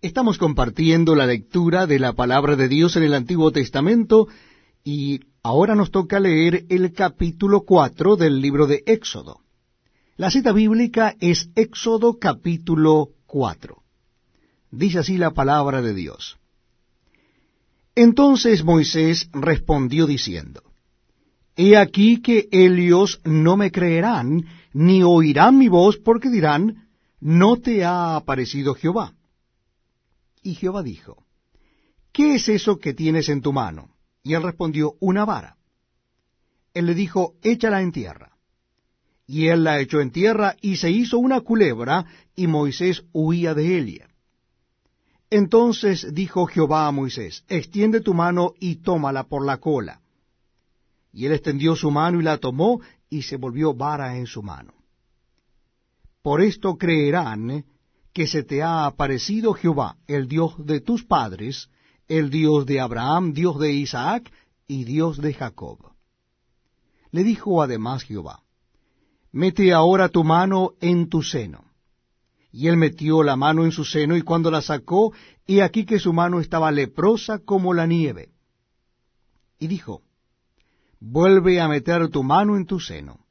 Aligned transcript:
Estamos 0.00 0.38
compartiendo 0.38 1.16
la 1.16 1.26
lectura 1.26 1.88
de 1.88 1.98
la 1.98 2.12
palabra 2.12 2.54
de 2.54 2.68
Dios 2.68 2.94
en 2.94 3.02
el 3.02 3.14
Antiguo 3.14 3.50
Testamento 3.50 4.28
y 4.84 5.18
ahora 5.42 5.74
nos 5.74 5.90
toca 5.90 6.20
leer 6.20 6.66
el 6.68 6.92
capítulo 6.92 7.62
4 7.62 8.14
del 8.14 8.40
libro 8.40 8.68
de 8.68 8.84
Éxodo. 8.86 9.40
La 10.16 10.30
cita 10.30 10.52
bíblica 10.52 11.16
es 11.18 11.50
Éxodo 11.56 12.20
capítulo 12.20 13.08
4. 13.26 13.82
Dice 14.70 15.00
así 15.00 15.18
la 15.18 15.32
palabra 15.32 15.82
de 15.82 15.92
Dios. 15.94 16.36
Entonces 17.96 18.62
Moisés 18.62 19.28
respondió 19.32 20.06
diciendo, 20.06 20.62
He 21.56 21.76
aquí 21.76 22.22
que 22.22 22.48
ellos 22.52 23.20
no 23.24 23.56
me 23.56 23.72
creerán, 23.72 24.44
ni 24.72 25.02
oirán 25.02 25.58
mi 25.58 25.66
voz, 25.66 25.96
porque 25.96 26.30
dirán, 26.30 26.88
No 27.18 27.56
te 27.56 27.84
ha 27.84 28.14
aparecido 28.14 28.76
Jehová. 28.76 29.17
Y 30.48 30.54
Jehová 30.54 30.82
dijo, 30.82 31.26
¿qué 32.10 32.36
es 32.36 32.48
eso 32.48 32.78
que 32.78 32.94
tienes 32.94 33.28
en 33.28 33.42
tu 33.42 33.52
mano? 33.52 33.90
Y 34.22 34.32
él 34.32 34.42
respondió, 34.42 34.94
una 34.98 35.26
vara. 35.26 35.58
Él 36.72 36.86
le 36.86 36.94
dijo, 36.94 37.34
échala 37.42 37.82
en 37.82 37.92
tierra. 37.92 38.38
Y 39.26 39.48
él 39.48 39.62
la 39.62 39.78
echó 39.78 40.00
en 40.00 40.10
tierra, 40.10 40.56
y 40.62 40.76
se 40.76 40.90
hizo 40.90 41.18
una 41.18 41.42
culebra, 41.42 42.06
y 42.34 42.46
Moisés 42.46 43.04
huía 43.12 43.52
de 43.52 43.78
ella. 43.78 44.08
Entonces 45.28 46.14
dijo 46.14 46.46
Jehová 46.46 46.86
a 46.86 46.92
Moisés, 46.92 47.44
extiende 47.48 48.00
tu 48.00 48.14
mano 48.14 48.54
y 48.58 48.76
tómala 48.76 49.24
por 49.24 49.44
la 49.44 49.58
cola. 49.58 50.00
Y 51.12 51.26
él 51.26 51.32
extendió 51.32 51.76
su 51.76 51.90
mano 51.90 52.20
y 52.20 52.22
la 52.22 52.38
tomó, 52.38 52.80
y 53.10 53.20
se 53.20 53.36
volvió 53.36 53.74
vara 53.74 54.16
en 54.16 54.26
su 54.26 54.42
mano. 54.42 54.72
Por 56.22 56.40
esto 56.40 56.78
creerán 56.78 57.66
que 58.18 58.26
se 58.26 58.42
te 58.42 58.64
ha 58.64 58.84
aparecido 58.84 59.54
Jehová, 59.54 59.96
el 60.08 60.26
Dios 60.26 60.54
de 60.66 60.80
tus 60.80 61.04
padres, 61.04 61.70
el 62.08 62.30
Dios 62.30 62.66
de 62.66 62.80
Abraham, 62.80 63.32
Dios 63.32 63.60
de 63.60 63.72
Isaac 63.72 64.28
y 64.66 64.82
Dios 64.82 65.18
de 65.18 65.34
Jacob. 65.34 65.92
Le 67.12 67.22
dijo 67.22 67.62
además 67.62 68.02
Jehová, 68.02 68.42
Mete 69.30 69.72
ahora 69.72 70.08
tu 70.08 70.24
mano 70.24 70.72
en 70.80 71.08
tu 71.08 71.22
seno. 71.22 71.66
Y 72.50 72.66
él 72.66 72.76
metió 72.76 73.22
la 73.22 73.36
mano 73.36 73.64
en 73.64 73.70
su 73.70 73.84
seno, 73.84 74.16
y 74.16 74.22
cuando 74.22 74.50
la 74.50 74.62
sacó, 74.62 75.12
he 75.46 75.62
aquí 75.62 75.86
que 75.86 76.00
su 76.00 76.12
mano 76.12 76.40
estaba 76.40 76.72
leprosa 76.72 77.38
como 77.38 77.72
la 77.72 77.86
nieve. 77.86 78.30
Y 79.60 79.68
dijo, 79.68 80.02
Vuelve 80.98 81.60
a 81.60 81.68
meter 81.68 82.08
tu 82.08 82.24
mano 82.24 82.56
en 82.56 82.66
tu 82.66 82.80
seno. 82.80 83.27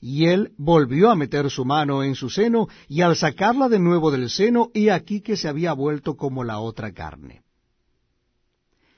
Y 0.00 0.26
él 0.26 0.52
volvió 0.58 1.10
a 1.10 1.16
meter 1.16 1.50
su 1.50 1.64
mano 1.64 2.02
en 2.02 2.14
su 2.14 2.30
seno, 2.30 2.68
y 2.88 3.00
al 3.00 3.16
sacarla 3.16 3.68
de 3.68 3.78
nuevo 3.78 4.10
del 4.10 4.30
seno, 4.30 4.70
he 4.74 4.90
aquí 4.90 5.20
que 5.20 5.36
se 5.36 5.48
había 5.48 5.72
vuelto 5.72 6.16
como 6.16 6.44
la 6.44 6.60
otra 6.60 6.92
carne. 6.92 7.42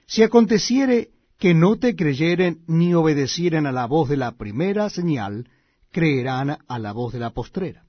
Si 0.07 0.23
aconteciere 0.23 1.11
que 1.39 1.55
no 1.55 1.79
te 1.79 1.95
creyeren 1.95 2.65
ni 2.67 2.95
obedecieren 2.95 3.67
a 3.67 3.73
la 3.73 3.87
voz 3.87 4.09
de 4.09 4.17
la 4.17 4.33
primera 4.33 4.91
señal, 4.91 5.49
creerán 5.91 6.59
a 6.67 6.79
la 6.79 6.93
voz 6.93 7.13
de 7.13 7.21
la 7.21 7.31
postrera. 7.31 7.85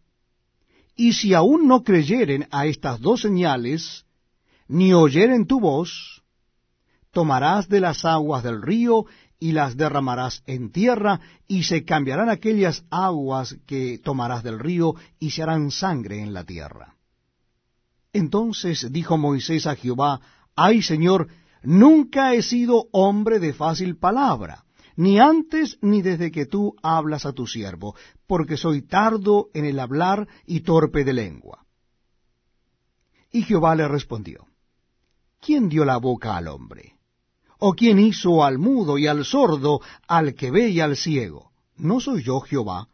Y 0.95 1.13
si 1.13 1.33
aún 1.33 1.67
no 1.67 1.83
creyeren 1.83 2.47
a 2.51 2.65
estas 2.65 2.99
dos 2.99 3.21
señales, 3.21 4.05
ni 4.67 4.93
oyeren 4.93 5.47
tu 5.47 5.59
voz, 5.59 6.21
tomarás 7.11 7.69
de 7.69 7.79
las 7.79 8.05
aguas 8.05 8.43
del 8.43 8.61
río 8.61 9.05
y 9.39 9.53
las 9.53 9.77
derramarás 9.77 10.43
en 10.45 10.71
tierra, 10.71 11.21
y 11.47 11.63
se 11.63 11.85
cambiarán 11.85 12.29
aquellas 12.29 12.83
aguas 12.89 13.57
que 13.65 13.97
tomarás 13.97 14.43
del 14.43 14.59
río, 14.59 14.95
y 15.17 15.31
se 15.31 15.43
harán 15.43 15.71
sangre 15.71 16.21
en 16.21 16.33
la 16.33 16.43
tierra. 16.43 16.95
Entonces 18.11 18.91
dijo 18.91 19.17
Moisés 19.17 19.65
a 19.65 19.75
Jehová, 19.75 20.19
Ay 20.55 20.81
Señor, 20.81 21.29
nunca 21.63 22.33
he 22.33 22.41
sido 22.41 22.87
hombre 22.91 23.39
de 23.39 23.53
fácil 23.53 23.97
palabra, 23.97 24.65
ni 24.97 25.19
antes 25.19 25.77
ni 25.81 26.01
desde 26.01 26.31
que 26.31 26.45
tú 26.45 26.75
hablas 26.83 27.25
a 27.25 27.31
tu 27.31 27.47
siervo, 27.47 27.95
porque 28.27 28.57
soy 28.57 28.81
tardo 28.81 29.49
en 29.53 29.63
el 29.63 29.79
hablar 29.79 30.27
y 30.45 30.61
torpe 30.61 31.05
de 31.05 31.13
lengua. 31.13 31.65
Y 33.31 33.43
Jehová 33.43 33.75
le 33.75 33.87
respondió, 33.87 34.47
¿quién 35.39 35.69
dio 35.69 35.85
la 35.85 35.97
boca 35.97 36.35
al 36.35 36.49
hombre? 36.49 36.98
¿O 37.59 37.73
quién 37.73 37.99
hizo 37.99 38.43
al 38.43 38.57
mudo 38.57 38.97
y 38.97 39.07
al 39.07 39.25
sordo, 39.25 39.81
al 40.07 40.33
que 40.33 40.49
ve 40.49 40.69
y 40.69 40.79
al 40.79 40.95
ciego? 40.95 41.51
¿No 41.77 41.99
soy 41.99 42.23
yo 42.23 42.39
Jehová? 42.39 42.87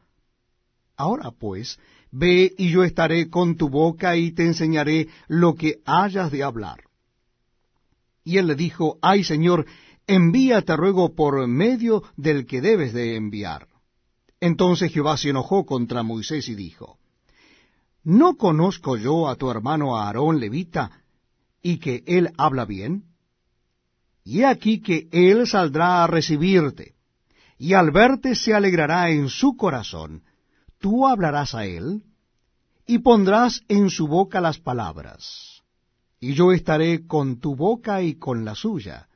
Ahora 0.98 1.32
pues, 1.32 1.80
ve 2.12 2.54
y 2.58 2.72
yo 2.72 2.84
estaré 2.84 3.30
con 3.30 3.58
tu 3.58 3.70
boca 3.70 4.16
y 4.18 4.32
te 4.32 4.46
enseñaré 4.46 5.08
lo 5.28 5.54
que 5.56 5.82
hayas 5.86 6.32
de 6.32 6.44
hablar. 6.44 6.86
Y 8.24 8.38
él 8.38 8.48
le 8.48 8.56
dijo, 8.56 8.98
ay 9.02 9.24
Señor, 9.24 9.66
envíate 10.08 10.76
ruego 10.76 11.14
por 11.14 11.46
medio 11.48 12.04
del 12.18 12.48
que 12.48 12.62
debes 12.62 12.94
de 12.94 13.16
enviar. 13.16 13.68
Entonces 14.40 14.92
Jehová 14.92 15.18
se 15.18 15.30
enojó 15.30 15.66
contra 15.66 16.04
Moisés 16.04 16.50
y 16.50 16.56
dijo, 16.56 16.98
¿No 18.04 18.36
conozco 18.36 18.98
yo 18.98 19.28
a 19.28 19.36
tu 19.36 19.50
hermano 19.50 19.98
Aarón 19.98 20.40
levita, 20.40 20.92
y 21.62 21.80
que 21.80 22.04
él 22.06 22.32
habla 22.38 22.66
bien? 22.66 23.15
Y 24.26 24.42
aquí 24.42 24.82
que 24.82 25.08
él 25.12 25.48
saldrá 25.48 26.04
a 26.04 26.08
recibirte, 26.08 26.96
y 27.60 27.74
al 27.74 27.92
verte 27.92 28.34
se 28.34 28.56
alegrará 28.56 29.12
en 29.12 29.30
su 29.30 29.56
corazón. 29.56 30.24
Tú 30.80 31.08
hablarás 31.08 31.54
a 31.54 31.66
él, 31.66 32.02
y 32.88 32.98
pondrás 33.00 33.62
en 33.68 33.92
su 33.92 34.08
boca 34.08 34.42
las 34.42 34.58
palabras. 34.58 35.62
Y 36.20 36.34
yo 36.34 36.52
estaré 36.52 37.06
con 37.06 37.40
tu 37.40 37.56
boca 37.56 38.02
y 38.02 38.16
con 38.16 38.46
la 38.46 38.56
suya, 38.56 39.08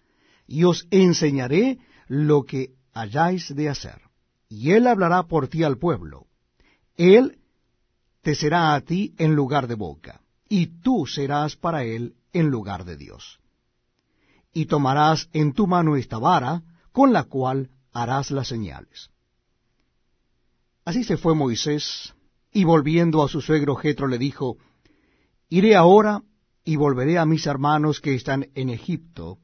y 0.45 0.63
os 0.63 0.87
enseñaré 0.91 1.79
lo 2.07 2.43
que 2.43 2.75
hayáis 2.93 3.53
de 3.55 3.67
hacer. 3.67 3.99
Y 4.47 4.71
él 4.71 4.85
hablará 4.85 5.23
por 5.23 5.47
ti 5.47 5.63
al 5.63 5.79
pueblo. 5.79 6.27
Él 6.97 7.39
te 8.21 8.35
será 8.35 8.75
a 8.75 8.81
ti 8.81 9.15
en 9.17 9.33
lugar 9.33 9.67
de 9.67 9.75
boca, 9.75 10.21
y 10.47 10.67
tú 10.81 11.07
serás 11.07 11.55
para 11.55 11.83
él 11.83 12.13
en 12.31 12.49
lugar 12.49 12.85
de 12.85 12.95
Dios 12.95 13.38
y 14.53 14.65
tomarás 14.65 15.29
en 15.33 15.53
tu 15.53 15.67
mano 15.67 15.95
esta 15.95 16.17
vara, 16.17 16.63
con 16.91 17.13
la 17.13 17.23
cual 17.23 17.69
harás 17.91 18.31
las 18.31 18.47
señales. 18.47 19.09
Así 20.85 21.03
se 21.03 21.17
fue 21.17 21.35
Moisés, 21.35 22.13
y 22.51 22.63
volviendo 22.63 23.23
a 23.23 23.27
su 23.27 23.41
suegro 23.41 23.75
Jetro 23.75 24.07
le 24.07 24.17
dijo, 24.17 24.57
Iré 25.49 25.75
ahora 25.75 26.23
y 26.63 26.75
volveré 26.75 27.17
a 27.17 27.25
mis 27.25 27.45
hermanos 27.45 28.01
que 28.01 28.15
están 28.15 28.49
en 28.55 28.69
Egipto, 28.69 29.39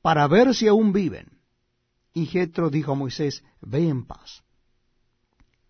para 0.00 0.26
ver 0.26 0.54
si 0.54 0.68
aún 0.68 0.92
viven. 0.92 1.38
Y 2.12 2.26
Jetro 2.26 2.68
dijo 2.68 2.92
a 2.92 2.94
Moisés, 2.94 3.42
Ve 3.60 3.88
en 3.88 4.04
paz. 4.04 4.42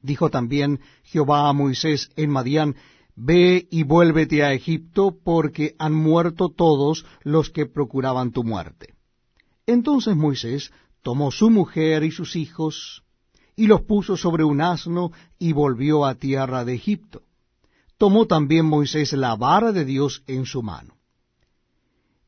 Dijo 0.01 0.31
también 0.31 0.81
Jehová 1.05 1.49
a 1.49 1.53
Moisés 1.53 2.11
en 2.17 2.31
Madián, 2.31 2.77
Ve 3.15 3.69
y 3.71 3.83
vuélvete 3.83 4.43
a 4.43 4.53
Egipto, 4.53 5.17
porque 5.23 5.75
han 5.79 5.95
muerto 5.95 6.49
todos 6.49 7.05
los 7.23 7.51
que 7.51 7.67
procuraban 7.67 8.33
tu 8.33 8.43
muerte. 8.43 8.95
Entonces 9.67 10.17
Moisés 10.17 10.73
tomó 11.03 11.31
su 11.31 11.51
mujer 11.51 12.05
y 12.05 12.11
sus 12.11 12.37
hijos, 12.37 13.05
y 13.55 13.67
los 13.67 13.83
puso 13.83 14.17
sobre 14.17 14.45
un 14.45 14.61
asno, 14.61 15.13
y 15.39 15.53
volvió 15.53 16.07
a 16.07 16.15
tierra 16.15 16.65
de 16.65 16.75
Egipto. 16.75 17.23
Tomó 17.99 18.27
también 18.27 18.67
Moisés 18.67 19.13
la 19.13 19.37
vara 19.37 19.73
de 19.73 19.85
Dios 19.85 20.23
en 20.27 20.47
su 20.47 20.63
mano. 20.63 20.97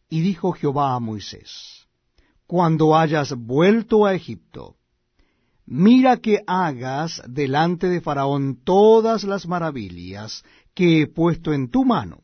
Y 0.09 0.21
dijo 0.21 0.53
Jehová 0.53 0.95
a 0.95 1.01
Moisés, 1.01 1.87
Cuando 2.47 2.95
hayas 2.95 3.35
vuelto 3.35 4.05
a 4.05 4.15
Egipto, 4.15 4.77
mira 5.67 6.19
que 6.19 6.41
hagas 6.47 7.23
delante 7.27 7.89
de 7.89 8.01
Faraón 8.01 8.63
todas 8.65 9.25
las 9.25 9.47
maravillas 9.47 10.45
que 10.75 11.03
he 11.03 11.07
puesto 11.07 11.53
en 11.53 11.71
tu 11.71 11.85
mano, 11.85 12.23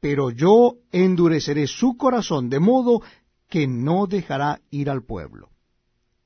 pero 0.00 0.30
yo 0.30 0.74
endureceré 0.92 1.66
su 1.66 1.96
corazón 1.96 2.50
de 2.50 2.60
modo 2.60 3.02
que 3.48 3.66
no 3.66 4.06
dejará 4.06 4.60
ir 4.70 4.90
al 4.90 5.04
pueblo. 5.04 5.50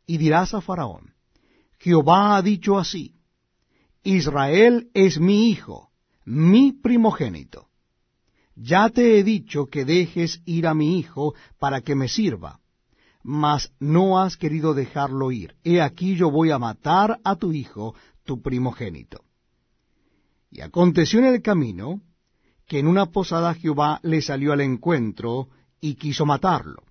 Y 0.07 0.17
dirás 0.17 0.55
a 0.55 0.61
Faraón, 0.61 1.15
Jehová 1.79 2.37
ha 2.37 2.43
dicho 2.43 2.79
así, 2.79 3.15
Israel 4.03 4.91
es 4.95 5.21
mi 5.21 5.51
hijo, 5.51 5.91
mi 6.25 6.73
primogénito. 6.73 7.69
Ya 8.55 8.91
te 8.91 9.19
he 9.19 9.23
dicho 9.23 9.67
que 9.67 9.85
dejes 9.85 10.41
ir 10.45 10.67
a 10.67 10.75
mi 10.75 10.99
hijo 10.99 11.35
para 11.59 11.83
que 11.83 11.95
me 11.95 12.09
sirva, 12.09 12.61
mas 13.23 13.73
no 13.81 14.21
has 14.21 14.37
querido 14.37 14.75
dejarlo 14.75 15.33
ir. 15.33 15.57
He 15.65 15.81
aquí 15.81 16.17
yo 16.17 16.31
voy 16.31 16.51
a 16.51 16.59
matar 16.59 17.21
a 17.25 17.37
tu 17.37 17.53
hijo, 17.53 17.95
tu 18.25 18.41
primogénito. 18.41 19.25
Y 20.51 20.61
aconteció 20.61 21.19
en 21.19 21.27
el 21.27 21.43
camino 21.43 22.01
que 22.67 22.79
en 22.79 22.87
una 22.87 23.07
posada 23.07 23.55
Jehová 23.55 24.01
le 24.03 24.23
salió 24.23 24.53
al 24.53 24.61
encuentro 24.61 25.49
y 25.81 25.95
quiso 25.95 26.27
matarlo. 26.27 26.83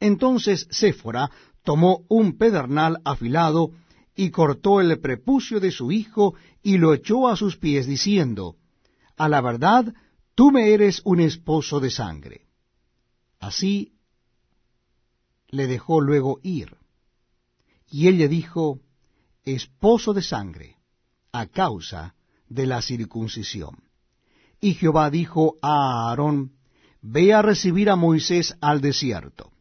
Entonces 0.00 0.66
Séfora 0.70 1.30
tomó 1.64 2.04
un 2.08 2.38
pedernal 2.38 3.00
afilado 3.04 3.72
y 4.14 4.30
cortó 4.30 4.80
el 4.80 4.98
prepucio 5.00 5.60
de 5.60 5.70
su 5.70 5.92
hijo 5.92 6.34
y 6.62 6.78
lo 6.78 6.92
echó 6.92 7.28
a 7.28 7.36
sus 7.36 7.56
pies, 7.56 7.86
diciendo, 7.86 8.56
A 9.16 9.28
la 9.28 9.40
verdad, 9.40 9.94
tú 10.34 10.50
me 10.50 10.72
eres 10.72 11.02
un 11.04 11.20
esposo 11.20 11.78
de 11.78 11.90
sangre. 11.90 12.46
Así 13.38 13.97
le 15.48 15.66
dejó 15.66 16.00
luego 16.00 16.40
ir. 16.42 16.76
Y 17.90 18.08
él 18.08 18.18
le 18.18 18.28
dijo, 18.28 18.80
esposo 19.44 20.12
de 20.12 20.22
sangre, 20.22 20.76
a 21.32 21.46
causa 21.46 22.14
de 22.48 22.66
la 22.66 22.82
circuncisión. 22.82 23.82
Y 24.60 24.74
Jehová 24.74 25.10
dijo 25.10 25.56
a 25.62 26.08
Aarón, 26.08 26.52
Ve 27.00 27.32
a 27.32 27.42
recibir 27.42 27.90
a 27.90 27.96
Moisés 27.96 28.56
al 28.60 28.80
desierto. 28.80 29.52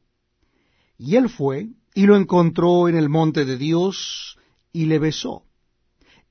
Y 0.97 1.15
él 1.15 1.29
fue 1.29 1.69
y 1.93 2.07
lo 2.07 2.17
encontró 2.17 2.89
en 2.89 2.97
el 2.97 3.09
monte 3.09 3.45
de 3.45 3.57
Dios 3.57 4.37
y 4.73 4.85
le 4.85 4.97
besó. 4.97 5.43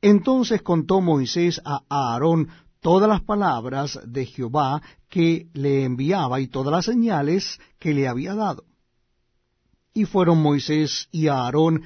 Entonces 0.02 0.62
contó 0.62 1.00
Moisés 1.00 1.60
a 1.64 1.82
Aarón 1.88 2.48
todas 2.80 3.08
las 3.08 3.22
palabras 3.22 4.00
de 4.04 4.26
Jehová 4.26 4.82
que 5.08 5.48
le 5.54 5.84
enviaba 5.84 6.40
y 6.40 6.48
todas 6.48 6.72
las 6.72 6.84
señales 6.84 7.60
que 7.78 7.94
le 7.94 8.08
había 8.08 8.34
dado. 8.34 8.64
Y 9.96 10.04
fueron 10.04 10.42
Moisés 10.42 11.08
y 11.10 11.28
Aarón 11.28 11.82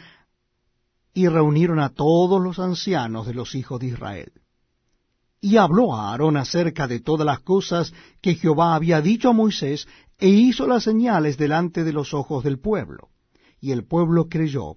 y 1.15 1.29
reunieron 1.29 1.79
a 1.79 1.91
todos 1.91 2.43
los 2.43 2.59
ancianos 2.59 3.25
de 3.25 3.35
los 3.35 3.55
hijos 3.55 3.79
de 3.79 3.87
Israel. 3.87 4.33
Y 5.41 5.59
habló 5.59 5.95
a 5.95 6.11
Aarón 6.11 6.37
acerca 6.37 6.89
de 6.89 6.99
todas 6.99 7.25
las 7.25 7.39
cosas 7.39 7.93
que 8.21 8.35
Jehová 8.35 8.75
había 8.75 9.01
dicho 9.01 9.29
a 9.29 9.33
Moisés, 9.33 9.87
e 10.19 10.29
hizo 10.29 10.67
las 10.67 10.83
señales 10.83 11.39
delante 11.39 11.85
de 11.85 11.93
los 11.93 12.13
ojos 12.13 12.43
del 12.43 12.59
pueblo. 12.59 13.11
Y 13.61 13.71
el 13.71 13.85
pueblo 13.85 14.29
creyó, 14.29 14.75